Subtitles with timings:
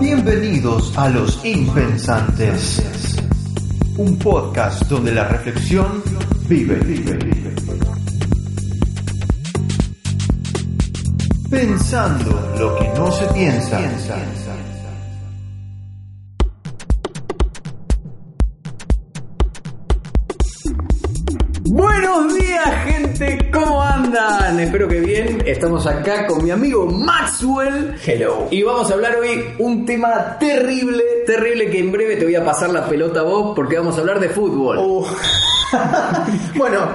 [0.00, 2.82] Bienvenidos a Los Impensantes,
[3.96, 6.02] un podcast donde la reflexión
[6.46, 6.76] vive.
[11.48, 13.80] Pensando lo que no se piensa.
[21.64, 24.60] Buenos días, gente, ¿cómo andan?
[24.60, 25.42] Espero que bien.
[25.46, 27.94] Estamos acá con mi amigo Maxwell.
[28.04, 28.46] Hello.
[28.50, 32.44] Y vamos a hablar hoy un tema terrible, terrible que en breve te voy a
[32.44, 34.78] pasar la pelota a vos porque vamos a hablar de fútbol.
[34.78, 35.04] Uh.
[36.56, 36.88] bueno,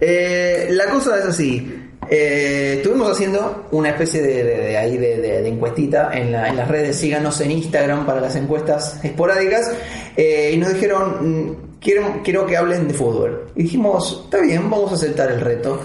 [0.00, 1.80] eh, la cosa es así.
[2.10, 6.56] Eh, estuvimos haciendo una especie de, de- de ahí de, de- encuestita en, la- en
[6.56, 6.96] las redes.
[6.96, 9.70] Síganos en Instagram para las encuestas esporádicas.
[10.16, 11.16] Eh, y nos dijeron,
[11.48, 13.48] mm, quiero, quiero que hablen de fútbol.
[13.54, 15.80] Y dijimos, está bien, vamos a aceptar el reto.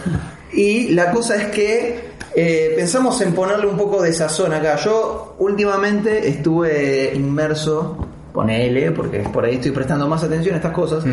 [0.54, 4.76] Y la cosa es que eh, pensamos en ponerle un poco de sazón acá.
[4.78, 11.04] Yo últimamente estuve inmerso, ponele, porque por ahí estoy prestando más atención a estas cosas.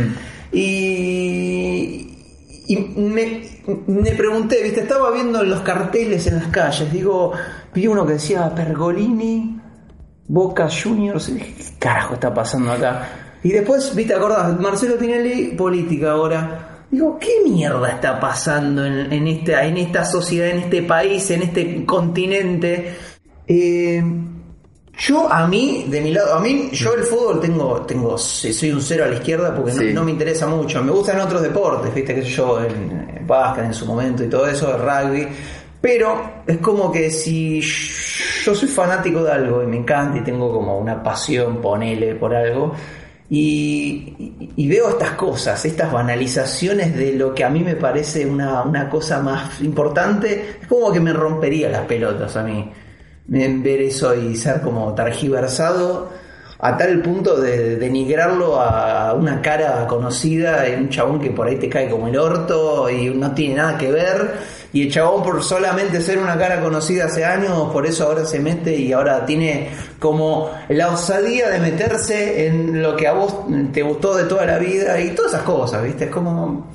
[0.52, 2.16] Y,
[2.66, 3.42] y me,
[3.86, 7.32] me pregunté, viste, estaba viendo los carteles en las calles, digo,
[7.74, 9.60] vi uno que decía Pergolini,
[10.28, 13.08] Boca Juniors, y dije, ¿qué carajo está pasando acá?
[13.42, 16.75] Y después, viste, acordás, Marcelo Tinelli, política ahora.
[16.90, 21.42] Digo, ¿qué mierda está pasando en, en esta, en esta sociedad, en este país, en
[21.42, 22.94] este continente?
[23.46, 24.02] Eh,
[24.98, 28.80] yo a mí, de mi lado, a mí, yo el fútbol tengo, tengo, soy un
[28.80, 29.92] cero a la izquierda porque no- Sí.
[29.92, 30.82] no, me interesa mucho.
[30.82, 34.46] Me gustan otros deportes, viste, que yo, en, en básquet en su momento y todo
[34.46, 35.28] eso, el rugby.
[35.80, 40.50] Pero es como que si yo soy fanático de algo y me encanta y tengo
[40.52, 42.72] como una pasión, ponele por algo,
[43.28, 48.88] y, veo estas cosas, estas banalizaciones de lo que a mí me parece una, una
[48.88, 52.70] cosa más importante, es como que me rompería las pelotas a mí
[53.32, 56.10] en ver eso y ser como targiversado
[56.58, 61.56] a tal punto de denigrarlo a una cara conocida y un chabón que por ahí
[61.56, 64.34] te cae como el orto y no tiene nada que ver
[64.76, 68.40] y el chabón por solamente ser una cara conocida hace años por eso ahora se
[68.40, 73.34] mete y ahora tiene como la osadía de meterse en lo que a vos
[73.72, 76.04] te gustó de toda la vida y todas esas cosas, ¿viste?
[76.04, 76.70] Es como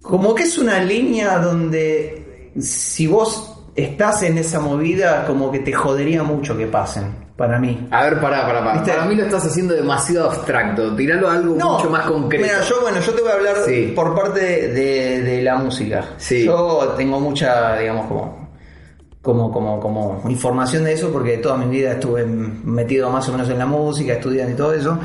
[0.00, 5.74] como que es una línea donde si vos estás en esa movida, como que te
[5.74, 7.86] jodería mucho que pasen, para mí.
[7.92, 8.72] A ver, pará, pará, pará.
[8.74, 8.90] ¿Viste?
[8.92, 10.94] Para mí lo estás haciendo demasiado abstracto.
[10.96, 12.44] Tiralo a algo mucho más concreto.
[12.44, 13.92] Mira, yo, bueno, yo te voy a hablar Sí.
[13.94, 16.04] por parte de, de la música.
[16.16, 16.44] Sí.
[16.44, 18.48] Yo tengo mucha, digamos, como,
[19.22, 23.48] como, como, como información de eso, porque toda mi vida estuve metido más o menos
[23.48, 24.98] en la música, estudiando y todo eso.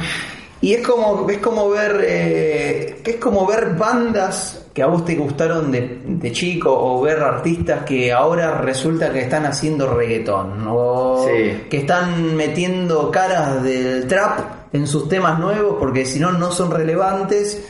[0.64, 5.14] Y es como, es como ver, eh, es como ver bandas que a vos te
[5.16, 11.26] gustaron de, de chico o ver artistas que ahora resulta que están haciendo reggaetón o
[11.28, 11.66] Sí.
[11.70, 14.40] que están metiendo caras del trap
[14.74, 17.62] en sus temas nuevos porque si no no son relevantes.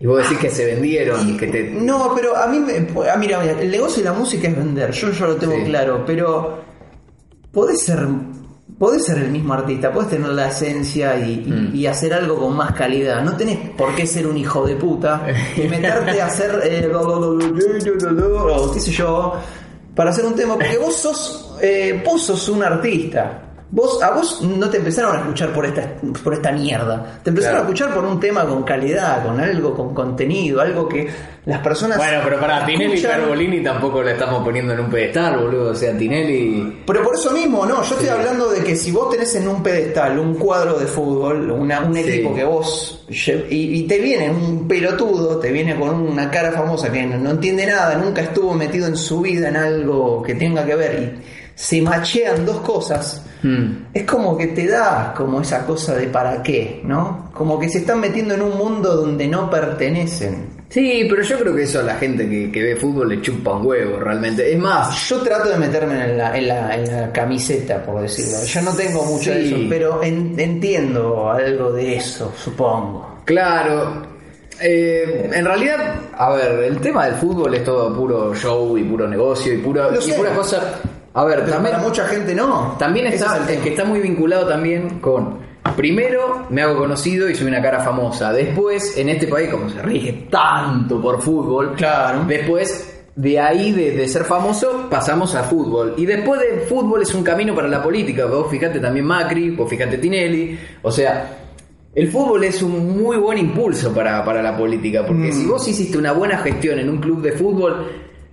[0.00, 1.64] Y vos decís que se vendieron, Y- que te...
[1.70, 2.78] No, pero a mí me,
[3.10, 5.64] ah, mira, mira, el negocio de la música es vender, yo yo lo tengo Sí.
[5.64, 6.60] claro, pero
[7.52, 8.06] podés ser
[8.80, 11.76] podés ser el mismo artista, podés tener la esencia y, y- Mm.
[11.76, 13.22] y hacer algo con más calidad.
[13.22, 15.22] No tenés por qué ser un hijo de puta
[15.54, 19.34] y meterte a hacer eh, o qué sé yo
[19.94, 23.49] para hacer un tema, porque vos sos eh, vos sos un artista.
[23.72, 25.92] Vos, a vos no te empezaron a escuchar por esta,
[26.24, 27.20] por esta mierda.
[27.22, 27.58] Te empezaron Claro.
[27.58, 31.08] a escuchar por un tema con calidad, con algo, con contenido, algo que
[31.44, 31.96] las personas.
[31.96, 33.02] Bueno, pero para Tinelli y.
[33.02, 35.70] Pergolini tampoco le estamos poniendo en un pedestal, boludo.
[35.70, 36.82] O sea, Tinelli...
[36.84, 39.62] Pero por eso mismo, no, yo estoy hablando de que si vos tenés en un
[39.62, 42.00] pedestal un cuadro de fútbol, una- un Sí.
[42.00, 46.90] equipo que vos y, y te viene un pelotudo, te viene con una cara famosa
[46.90, 50.64] que no, no entiende nada, nunca estuvo metido en su vida en algo que tenga
[50.66, 53.86] que ver y se machean dos cosas, Hmm.
[53.94, 57.30] es como que te da como esa cosa de para qué, ¿no?
[57.32, 60.60] Como que se están metiendo en un mundo donde no pertenecen.
[60.68, 63.54] Sí, pero yo creo que eso a la gente que, que ve fútbol le chupa
[63.56, 64.52] un huevo, realmente.
[64.52, 68.44] Es más, Yo trato de meterme en la, en la, en la camiseta, por decirlo.
[68.44, 73.20] Yo no tengo mucho de eso, pero en- entiendo algo de eso, supongo.
[73.24, 74.02] Claro.
[74.60, 79.08] eh, en realidad, a ver, el tema del fútbol es todo puro show y puro
[79.08, 80.74] negocio y, puro, Lo y pura cosa.
[81.14, 82.76] A ver, Pero también, para mucha gente no.
[82.78, 85.38] también está, es el que está muy vinculado también con.
[85.76, 88.32] Primero me hago conocido y soy una cara famosa.
[88.32, 92.24] Después, en este país, como se rige tanto por fútbol, Claro.
[92.26, 95.94] Después, de ahí, de, de ser famoso, pasamos a fútbol.
[95.96, 98.26] Y después de fútbol es un camino para la política.
[98.26, 100.58] Vos fijate también Macri, vos fijate Tinelli.
[100.82, 101.38] O sea,
[101.94, 105.04] el fútbol es un muy buen impulso para, para la política.
[105.06, 105.32] Porque Mm.
[105.32, 107.86] si vos hiciste una buena gestión en un club de fútbol,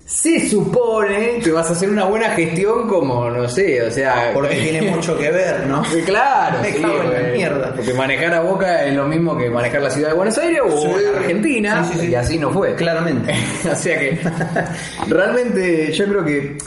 [0.09, 4.31] se supone que vas a hacer una buena gestión como, no sé, o sea...
[4.33, 5.83] Porque tiene mucho que ver, ¿no?
[6.05, 7.31] Claro, Me sí, cago en la güey.
[7.33, 7.73] mierda.
[7.75, 10.77] Porque manejar a Boca es lo mismo que manejar la ciudad de Buenos Aires o
[10.77, 10.87] Sí.
[11.13, 12.07] Argentina, sí.
[12.07, 12.73] y así no fue.
[12.75, 13.35] Claramente.
[13.69, 14.17] o sea que
[15.09, 16.57] realmente yo creo que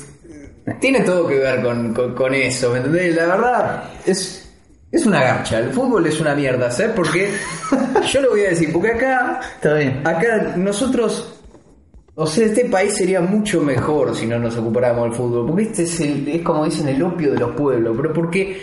[0.79, 3.17] tiene todo que ver con, con- con eso, ¿me entendés?
[3.17, 4.47] La verdad es,
[4.93, 6.93] es una garcha, el fútbol es una mierda, ¿sabes?
[6.95, 7.31] Porque
[8.13, 10.03] yo lo voy a decir, porque acá, Está bien.
[10.07, 11.37] acá nosotros...
[12.23, 15.85] O sea, este país sería mucho mejor si no nos ocupáramos del fútbol, porque este
[15.85, 18.61] es, el- es como dicen el opio de los pueblos, pero porque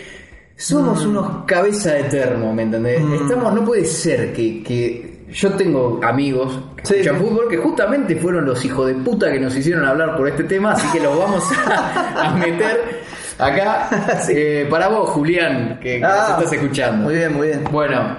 [0.54, 1.10] somos Mm.
[1.10, 3.00] unos cabeza de termo, ¿me entendés?
[3.20, 7.24] Estamos, no puede ser que, que yo tengo amigos que Sí, escuchan sí.
[7.24, 10.72] fútbol que justamente fueron los hijos de puta que nos hicieron hablar por este tema,
[10.72, 13.00] así que los vamos a, a meter
[13.38, 13.88] acá
[14.30, 17.04] eh, para vos, Julián, que, que nos Ah, estás escuchando.
[17.06, 17.64] Muy bien, muy bien.
[17.72, 18.16] Bueno,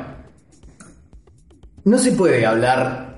[1.86, 3.08] no se puede hablar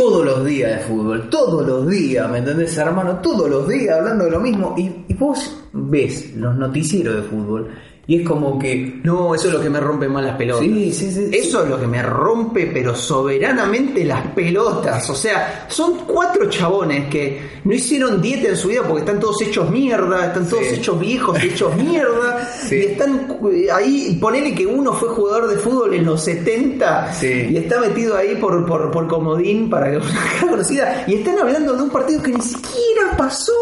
[0.00, 3.16] todos los días de fútbol, todos los días, ¿me entendés, hermano?
[3.16, 4.74] Todos los días hablando de lo mismo.
[4.78, 7.68] Y, y vos ves los noticieros de fútbol
[8.10, 8.98] y es como que.
[9.04, 10.64] No, eso es lo que me rompe más las pelotas.
[10.64, 11.30] Sí, sí, sí.
[11.32, 15.08] Eso es lo que me rompe, pero soberanamente las pelotas.
[15.10, 19.40] O sea, son cuatro chabones que no hicieron dieta en su vida porque están todos
[19.42, 22.50] hechos mierda, están todos hechos viejos, hechos mierda.
[22.52, 22.78] Sí.
[22.78, 27.46] Y están eh, ahí, ponele que uno fue jugador de fútbol en los 70 Sí.
[27.50, 30.20] y está metido ahí por, por, por comodín para que una
[30.50, 31.04] conocida.
[31.06, 33.52] Y están hablando de un partido que ni siquiera pasó.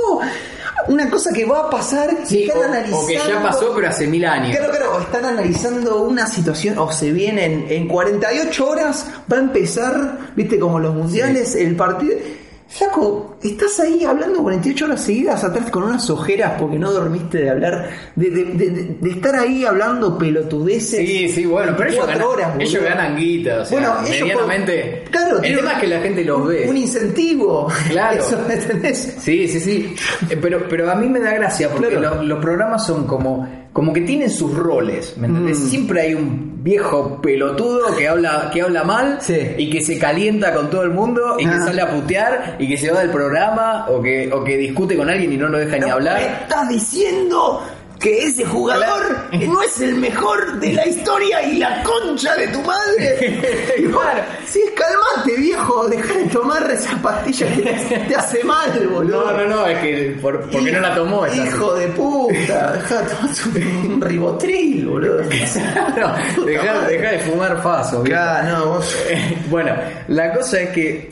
[0.89, 2.99] Una cosa que va a pasar, Sí, están o, analizando.
[3.05, 4.57] o que ya pasó, pero hace mil años.
[4.57, 10.19] Claro, claro, están analizando una situación, o se vienen en 48 horas, va a empezar,
[10.35, 12.17] viste, como los mundiales, el partido.
[12.71, 17.49] Flaco, estás ahí hablando 48 horas seguidas atrás con unas ojeras porque no dormiste de
[17.51, 21.01] hablar, de, de, de- de estar ahí hablando pelotudeces.
[21.01, 25.01] Sí, sí, bueno, pero ellos ganan, horas, ellos ganan guita, o sea, Bueno, medianamente.
[25.05, 26.67] por- claro, el tema es que la gente los un, ve.
[26.69, 27.69] Un incentivo.
[27.89, 28.21] Claro.
[28.27, 29.15] Eso, ¿me entendés?
[29.19, 29.95] Sí, sí, sí.
[30.29, 32.23] Eh, Pero, pero a mí me da gracia porque Claro.
[32.23, 35.15] los programas son como, como que tienen sus roles.
[35.17, 35.59] ¿me entendés?
[35.61, 35.69] Mm.
[35.69, 39.39] Siempre hay un viejo pelotudo que habla, que habla mal Sí.
[39.57, 41.67] y que se calienta con todo el mundo y que Ajá.
[41.67, 45.09] sale a putear y que se va del programa o que, o que discute con
[45.09, 46.21] alguien y no lo deja ni Me hablar.
[46.43, 47.63] estás diciendo
[48.01, 52.61] que ese jugador no es el mejor de la historia y la concha de tu
[52.63, 53.41] madre.
[53.99, 54.23] Claro.
[54.47, 55.89] Sí, calmate, viejo.
[55.89, 57.63] Deja de tomar esa pastilla que
[58.09, 59.33] te hace mal, boludo.
[59.33, 61.27] No, no, no, es que por- porque no la tomó.
[61.27, 62.73] esa- Hijo de puta.
[62.73, 65.23] Deja de tomar un ribotril, boludo.
[65.99, 68.03] No, deja, deja de fumar faso.
[68.05, 68.97] Claro, no, vos.
[69.51, 69.75] Bueno,
[70.09, 71.11] la cosa es que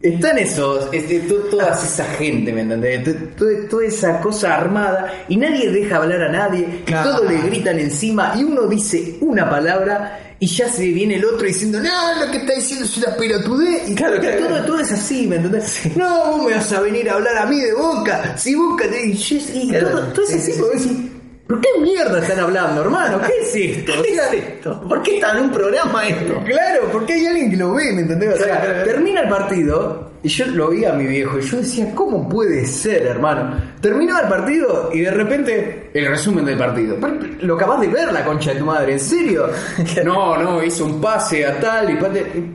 [0.00, 3.04] están esos, este, to- toda esa gente, ¿me entendés?
[3.04, 7.16] To- to- Toda esa cosa armada y nadie deja hablar a nadie, Claro.
[7.16, 11.46] todos le gritan encima y uno dice una palabra y ya se viene el otro
[11.46, 13.88] diciendo, no, lo que está diciendo es una pelotudez.
[13.90, 15.80] Y Claro, claro, todo, todo es así, ¿me entendés?
[15.96, 19.04] No, vos me vas a venir a hablar a mí de boca, si boca te...
[19.08, 21.12] Y, y todo, todo es sí, así, sí,
[21.48, 23.20] ¿pero qué mierda están hablando, hermano?
[23.22, 24.02] ¿Qué es esto?
[24.02, 24.80] ¿Qué es esto?
[24.86, 26.40] ¿Por qué está en un programa esto?
[26.44, 28.34] Claro, porque hay alguien que lo ve, ¿me entendés?
[28.34, 28.84] O sea, claro.
[28.84, 32.66] termina el partido y yo lo vi a mi viejo y yo decía, ¿cómo puede
[32.66, 33.56] ser, hermano?
[33.80, 36.96] Terminaba el partido y de repente el resumen del partido.
[37.40, 39.48] Lo acabas de ver, la concha de tu madre, ¿en serio?
[40.04, 42.50] No, no, hizo un pase a tal y pate-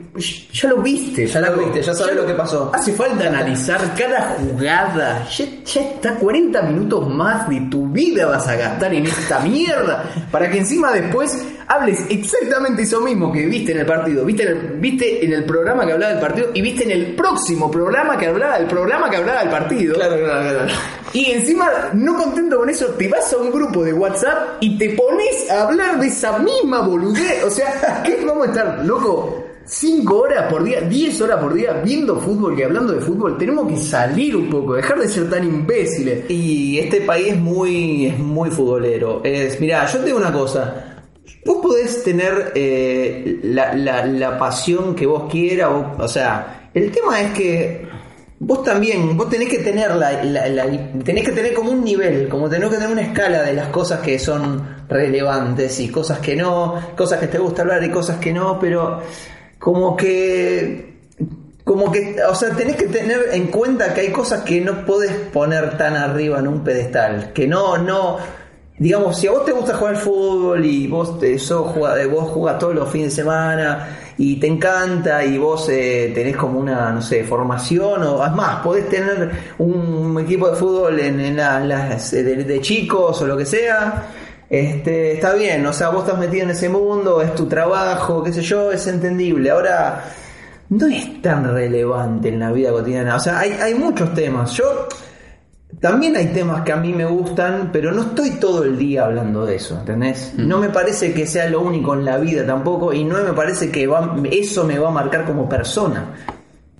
[0.52, 1.26] Ya lo viste.
[1.26, 2.70] Ya lo viste, ya sabes lo que pasó.
[2.74, 5.26] Hace falta analizar cada jugada.
[5.28, 10.04] Ya, ya está 40 minutos más de tu vida vas a gastar en esta mierda.
[10.30, 14.24] Para que encima después hables exactamente eso mismo que viste en el partido.
[14.24, 17.14] Viste en el, viste en el programa que hablaba del partido y viste en el
[17.14, 19.94] próximo programa que hablaba del programa que hablaba del partido.
[19.94, 20.72] Claro, claro, claro.
[21.12, 24.90] Y encima, no contento con eso, te vas a un grupo de WhatsApp y te
[24.90, 27.44] pones a hablar de esa misma boludez.
[27.44, 29.44] O sea, ¿qué vamos a estar, loco?
[29.66, 33.38] 5 horas por día, 10 horas por día viendo fútbol y hablando de fútbol.
[33.38, 36.30] Tenemos que salir un poco, dejar de ser tan imbéciles.
[36.30, 39.22] Y este país es muy, es muy futbolero.
[39.60, 40.94] Mirá, yo te digo una cosa.
[41.46, 47.86] Vos podés tener eh, la, pasión que vos quieras, o sea, el tema es que
[48.38, 50.20] vos también, vos tenés que tener la,
[51.04, 54.00] tenés que tener como un nivel, como tenés que tener una escala de las cosas
[54.00, 58.32] que son relevantes y cosas que no, cosas que te gusta hablar y cosas que
[58.32, 59.00] no, pero
[59.58, 60.94] como que
[61.64, 65.12] como que, o sea, tenés que tener en cuenta que hay cosas que no podés
[65.12, 68.18] poner tan arriba en un pedestal, que no, no,
[68.78, 72.58] digamos, si a vos te gusta jugar al fútbol y vos te, sos, vos jugás
[72.58, 77.02] todos los fines de semana y te encanta y vos eh, tenés como una, no
[77.02, 82.12] sé, formación o es más, podés tener un equipo de fútbol en, en la- las,
[82.12, 84.04] eh, de, de chicos o lo que sea.
[84.48, 88.32] Este, está bien, o sea, vos estás metido en ese mundo, es tu trabajo, qué
[88.32, 89.50] sé yo, es entendible.
[89.50, 90.04] Ahora,
[90.68, 93.16] no es tan relevante en la vida cotidiana.
[93.16, 94.52] O sea, hay, hay muchos temas.
[94.52, 94.86] Yo
[95.84, 99.44] también hay temas que a mí me gustan, pero no estoy todo el día hablando
[99.44, 100.32] de eso, ¿entendés?
[100.38, 103.70] No me parece que sea lo único en la vida tampoco y no me parece
[103.70, 106.06] que va- eso me va a marcar como persona.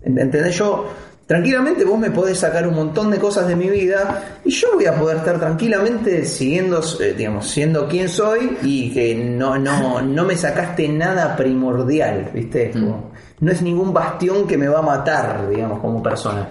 [0.02, 0.56] ¿Entendés?
[0.56, 0.86] Yo,
[1.26, 4.86] tranquilamente vos me podés sacar un montón de cosas de mi vida y yo voy
[4.86, 10.24] a poder estar tranquilamente siguiendo, eh, digamos, siendo quien soy y que no, no, no
[10.24, 12.70] me sacaste nada primordial, ¿viste?
[12.70, 16.48] Como- no es ningún bastión que me va a matar, digamos, como persona.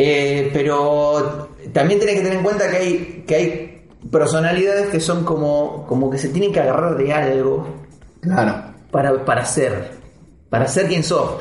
[0.00, 5.24] Eh, pero también tenés que tener en cuenta que hay, que hay personalidades que son
[5.24, 7.66] como, como que se tienen que agarrar de algo
[8.20, 8.62] Claro.
[8.92, 9.90] para, para ser,
[10.48, 11.32] para ser quien sos.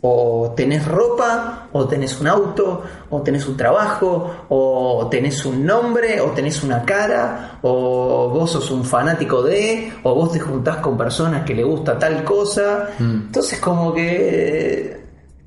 [0.00, 6.22] O tenés ropa, o tenés un auto, o tenés un trabajo, o tenés un nombre,
[6.22, 10.96] o tenés una cara, o vos sos un fanático de, o vos te juntás con
[10.96, 12.88] personas que le gusta tal cosa.
[12.98, 14.99] Entonces como que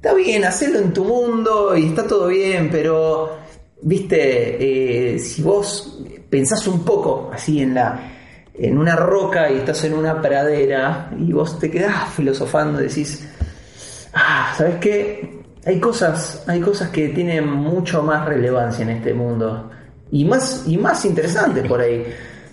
[0.03, 3.37] está bien, hacerlo en tu mundo y está todo bien, pero,
[3.83, 5.97] viste, eh, si vos
[6.29, 8.09] pensás un poco así en la
[8.53, 13.25] en una roca y estás en una pradera y vos te quedás filosofando y decís,
[14.13, 15.41] ah, ¿sabes qué?
[15.65, 19.71] Hay cosas, hay cosas que tienen mucho más relevancia en este mundo
[20.11, 22.05] y más, y más interesantes por ahí.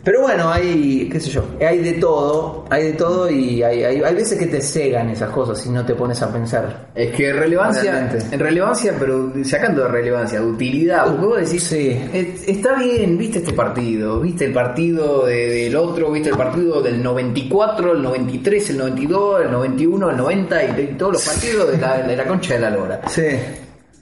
[0.03, 4.03] Pero bueno, hay, qué sé yo, hay de todo, hay de todo y hay, hay,
[4.03, 6.89] hay veces que te cegan esas cosas si no te pones a pensar.
[6.95, 8.25] Es que relevancia, Realmente.
[8.35, 11.89] en relevancia, pero sacando de relevancia, de utilidad, porque vos decís, Sí.
[12.15, 16.81] "Eh, está bien, viste este partido, viste el partido de- del otro, viste el partido
[16.81, 21.71] del 94, el 93, el 92, el 91, el 90 y, y todos los partidos
[21.73, 23.01] de la, de la concha de la lora.
[23.09, 23.23] Sí.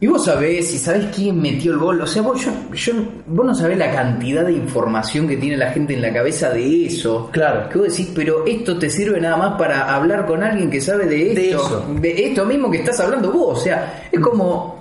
[0.00, 2.92] Y vos sabés, y sabés quién metió el gol, o sea, vos, yo, yo-
[3.26, 6.86] vos no sabés la cantidad de información que tiene la gente en la cabeza de
[6.86, 7.28] eso.
[7.32, 7.68] Claro.
[7.68, 11.06] Que vos decís, pero esto te sirve nada más para hablar con alguien que sabe
[11.06, 11.40] de esto.
[11.40, 11.86] De eso.
[12.00, 13.58] de esto mismo que estás hablando vos.
[13.58, 14.78] O sea, es como.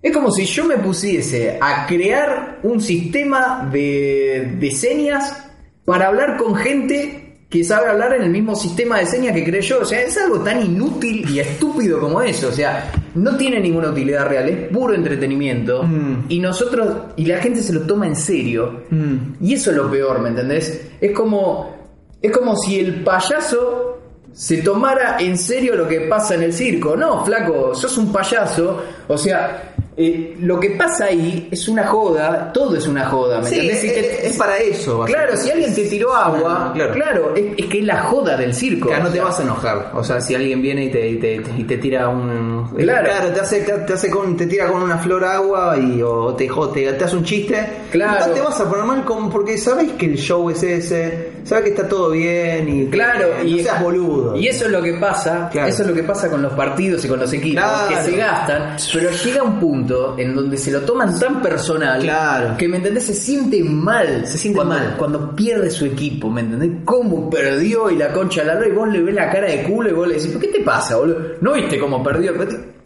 [0.00, 5.48] Es como si yo me pusiese a crear un sistema de, de señas
[5.84, 9.62] para hablar con gente que sabe hablar en el mismo sistema de señas que creé
[9.62, 9.80] yo.
[9.80, 12.48] O sea, es algo tan inútil y estúpido como eso.
[12.48, 15.84] O sea, no tiene ninguna utilidad real, es puro entretenimiento.
[15.84, 16.24] Mm.
[16.28, 18.82] Y nosotros, y la gente se lo toma en serio.
[18.90, 19.16] Mm.
[19.40, 20.88] Y eso es lo peor, ¿me entendés?
[21.00, 21.76] Es como,
[22.20, 24.00] es como si el payaso
[24.32, 26.96] se tomara en serio lo que pasa en el circo.
[26.96, 28.82] No, flaco, sos un payaso.
[29.06, 33.48] O sea, eh, lo que pasa ahí es una joda, todo es una joda, ¿me
[33.48, 34.24] Sí, entendés?
[34.24, 35.04] Es, para eso.
[35.06, 36.92] Claro, si alguien te tiró agua, claro.
[36.92, 38.88] claro, es, es que es la joda del circo.
[38.88, 39.92] Claro, no te vas a enojar.
[39.94, 42.68] O sea, si alguien viene y te, y te, y te tira un.
[42.76, 43.32] Claro.
[43.32, 46.46] te hace, te, te hace con, te tira con una flor agua y o te,
[46.74, 47.66] te, te hace un chiste.
[47.90, 48.26] Claro.
[48.28, 51.64] No te vas a poner mal con, porque sabes que el show es ese, sabes
[51.64, 52.86] que está todo bien y.
[52.90, 54.36] Claro, y no seas boludo.
[54.36, 55.68] Y eso es lo que pasa, Claro.
[55.68, 57.88] eso es lo que pasa con los partidos y con los equipos, Claro.
[57.88, 59.85] que se gastan, pero llega un punto
[60.18, 62.56] en donde se lo toman tan personal Claro.
[62.56, 64.94] que me entendés, se siente mal, Se siente cuando, mal.
[64.98, 66.70] cuando pierde su equipo, ¿me entendés?
[66.84, 69.62] Cómo perdió y la concha de la lora y vos le ves la cara de
[69.62, 71.18] culo y vos le decís, ¿pero qué te pasa, boludo?
[71.40, 72.32] ¿No viste cómo perdió?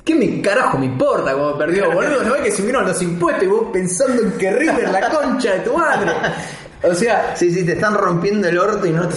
[0.04, 2.23] ¿Qué me carajo me importa cómo perdió, boludo?
[2.25, 5.61] ¿No ves que subieron los impuestos y vos pensando en que River la concha de
[5.61, 6.11] tu madre?
[6.82, 9.14] O sea, Sí, sí, te están rompiendo el orto y no te-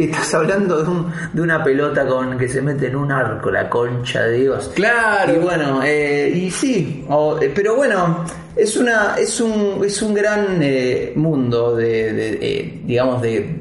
[0.00, 3.50] y estás hablando de, un, de una pelota con que se mete en un arco,
[3.50, 4.70] la concha de Dios.
[4.74, 5.34] claro.
[5.34, 8.24] Y bueno, eh, y sí, o- eh, pero bueno,
[8.56, 13.60] es una, es un, es un gran eh, mundo de, de, digamos, de,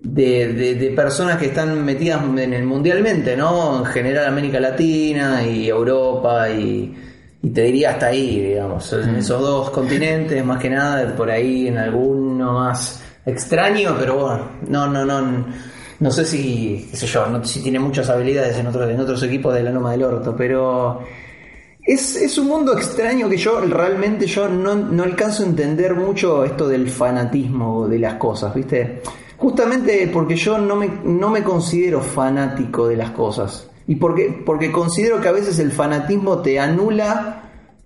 [0.00, 3.78] de, de- de personas que están metidas en el mundialmente, ¿no?
[3.78, 6.94] En general América Latina y Europa y,
[7.42, 11.68] y te diría hasta ahí, digamos, en esos dos continentes, más que nada, por ahí
[11.68, 15.46] en alguno más extraño, pero bueno, no, no, no,
[16.00, 19.22] no sé si, qué sé yo, no, si tiene muchas habilidades en otros, en otros
[19.22, 21.00] equipos de la Loma del Orto, pero
[21.82, 26.44] es, es un mundo extraño que yo realmente yo no, no alcanzo a entender mucho
[26.44, 29.00] esto del fanatismo de las cosas, ¿viste?
[29.38, 33.69] Justamente porque yo no me, no me considero fanático de las cosas.
[33.90, 37.42] Y porque, porque considero que a veces el fanatismo te anula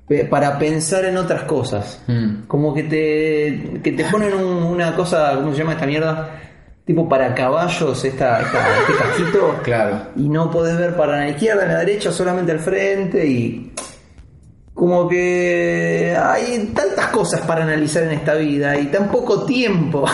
[0.06, 2.02] pe- para pensar en otras cosas.
[2.06, 2.42] Mm.
[2.46, 6.40] Como que te, que te ponen un- una cosa, ¿cómo se llama esta mierda?
[6.84, 9.56] tipo para caballos, esta, esta- este casquito.
[9.62, 10.08] Claro.
[10.16, 13.72] Y no podés ver para la izquierda, la derecha, solamente al frente y
[14.74, 20.04] como que hay tantas cosas para analizar en esta vida y tan poco tiempo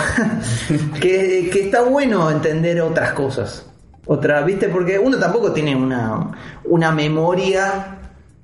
[1.00, 3.66] que, que está bueno entender otras cosas.
[4.12, 4.68] Otra, ¿viste?
[4.68, 6.32] Porque uno tampoco tiene una,
[6.64, 7.96] una memoria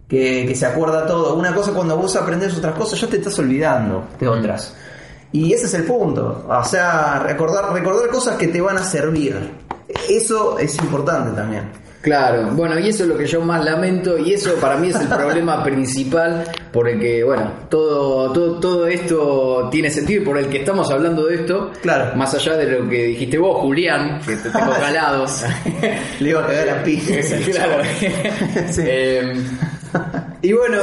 [0.07, 1.35] que, que se acuerda todo.
[1.35, 4.77] Una cosa cuando vos aprendes otras cosas, ya te estás olvidando de otras.
[5.33, 6.47] Y ese es el punto.
[6.49, 9.37] O sea, recordar, recordar cosas que te van a servir.
[10.09, 11.69] Eso es importante también.
[12.07, 14.95] Claro, bueno, y eso es lo que yo más lamento y eso para mí es
[15.01, 20.39] el problema principal por el que, bueno, todo, todo, todo esto tiene sentido y por
[20.39, 21.73] el que estamos hablando de esto.
[21.83, 22.15] Claro.
[22.15, 25.27] Más allá de lo que dijiste vos, Julián, que te tengo calado.
[26.21, 27.15] Le iba a cagar a pija.
[27.51, 27.83] claro.
[28.71, 28.83] Sí.
[28.87, 29.35] Eh,
[30.43, 30.79] y bueno,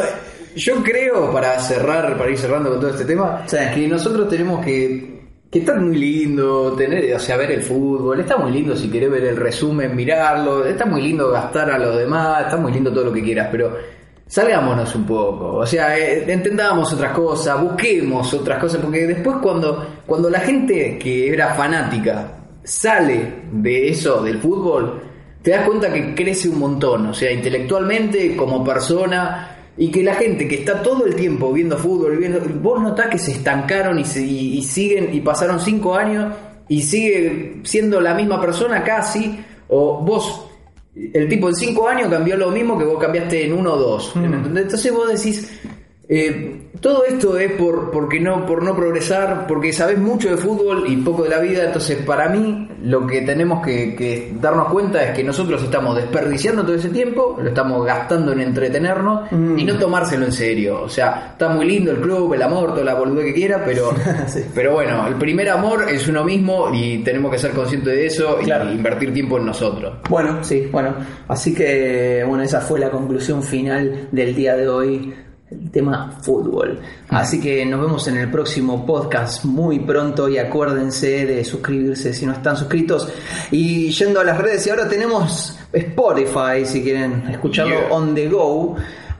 [0.58, 3.56] yo creo, para cerrar, para ir cerrando con todo este tema, Sí.
[3.74, 5.23] que nosotros tenemos que,
[5.54, 9.12] que estar muy lindo, tener, o sea, ver el fútbol, está muy lindo si querés
[9.12, 13.04] ver el resumen, mirarlo, está muy lindo gastar a los demás, está muy lindo todo
[13.04, 13.78] lo que quieras, pero
[14.26, 20.02] salgámonos un poco, o sea, eh, entendamos otras cosas, busquemos otras cosas, porque después cuando,
[20.08, 22.32] cuando la gente que era fanática
[22.64, 25.04] sale de eso, del fútbol,
[25.44, 30.16] te das cuenta que crece un montón, o sea, intelectualmente, como persona, y que la
[30.16, 34.06] gente que está todo el tiempo viendo fútbol, viendo, vos notás que se estancaron y,
[34.06, 36.34] se- y- y siguen, y pasaron cinco años,
[36.70, 39.40] y sigue siendo la misma persona casi,
[39.70, 40.46] o vos,
[40.96, 44.14] el tipo en cinco años cambió lo mismo que vos cambiaste en uno o dos.
[44.16, 44.64] ¿entendés?
[44.66, 45.60] Entonces vos decís,
[46.10, 50.84] eh, todo esto es por, porque no, por no progresar, porque sabés mucho de fútbol
[50.88, 51.64] y poco de la vida.
[51.64, 56.64] Entonces, para mí, lo que tenemos que, que darnos cuenta es que nosotros estamos desperdiciando
[56.64, 60.82] todo ese tiempo, lo estamos gastando en entretenernos y no tomárselo en serio.
[60.82, 63.92] O sea, está muy lindo el club, el amor, toda la boludez que quiera, pero,
[64.28, 64.44] Sí.
[64.54, 68.38] pero bueno, el primer amor es uno mismo y tenemos que ser conscientes de eso
[68.44, 68.70] Claro.
[68.70, 70.00] y invertir tiempo en nosotros.
[70.10, 70.94] Bueno, sí, bueno.
[71.30, 75.14] Así que, bueno, esa fue la conclusión final del día de hoy.
[75.62, 76.80] El tema fútbol.
[77.10, 82.26] Así que nos vemos en el próximo podcast muy pronto y acuérdense de suscribirse si
[82.26, 83.08] no están suscritos.
[83.52, 87.92] Y yendo a las redes, y ahora tenemos Spotify si quieren escucharlo Yeah.
[87.92, 88.76] on the go.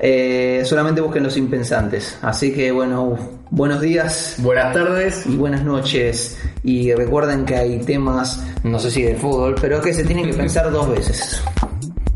[0.06, 2.18] eh, solamente busquen los impensantes.
[2.22, 3.18] Así que, bueno,
[3.52, 5.26] buenos días Buenas tardes.
[5.28, 6.38] y buenas noches.
[6.64, 10.34] Y recuerden que hay temas, no sé si de fútbol, pero que se tienen que
[10.34, 11.42] pensar dos veces.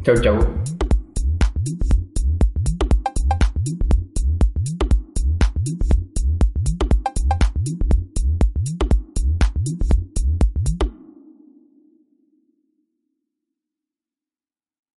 [0.04, 0.67] Chau, chau.